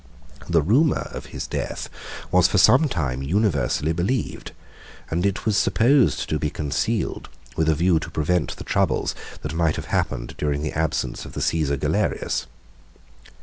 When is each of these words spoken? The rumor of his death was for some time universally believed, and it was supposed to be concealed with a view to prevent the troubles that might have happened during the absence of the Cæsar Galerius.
The 0.49 0.63
rumor 0.63 1.07
of 1.11 1.27
his 1.27 1.45
death 1.45 1.87
was 2.31 2.47
for 2.47 2.57
some 2.57 2.87
time 2.89 3.21
universally 3.21 3.93
believed, 3.93 4.51
and 5.11 5.23
it 5.27 5.45
was 5.45 5.57
supposed 5.57 6.27
to 6.29 6.39
be 6.39 6.49
concealed 6.49 7.29
with 7.55 7.69
a 7.69 7.75
view 7.75 7.99
to 7.99 8.09
prevent 8.09 8.55
the 8.55 8.63
troubles 8.63 9.13
that 9.43 9.53
might 9.53 9.75
have 9.75 9.85
happened 9.93 10.33
during 10.39 10.63
the 10.63 10.73
absence 10.73 11.23
of 11.23 11.33
the 11.33 11.39
Cæsar 11.39 11.79
Galerius. 11.79 12.47